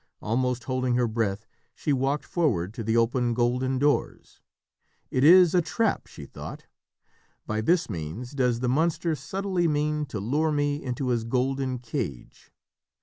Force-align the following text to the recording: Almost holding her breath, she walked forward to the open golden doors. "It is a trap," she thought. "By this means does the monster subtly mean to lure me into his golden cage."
Almost 0.19 0.63
holding 0.63 0.95
her 0.95 1.07
breath, 1.07 1.45
she 1.75 1.93
walked 1.93 2.25
forward 2.25 2.73
to 2.73 2.83
the 2.83 2.97
open 2.97 3.35
golden 3.35 3.77
doors. 3.77 4.41
"It 5.11 5.23
is 5.23 5.53
a 5.53 5.61
trap," 5.61 6.07
she 6.07 6.25
thought. 6.25 6.65
"By 7.45 7.61
this 7.61 7.87
means 7.87 8.31
does 8.31 8.61
the 8.61 8.67
monster 8.67 9.13
subtly 9.13 9.67
mean 9.67 10.07
to 10.07 10.19
lure 10.19 10.51
me 10.51 10.81
into 10.83 11.09
his 11.09 11.23
golden 11.23 11.77
cage." 11.77 12.51